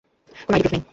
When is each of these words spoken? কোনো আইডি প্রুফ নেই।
কোনো 0.37 0.55
আইডি 0.55 0.63
প্রুফ 0.63 0.73
নেই। 0.73 0.81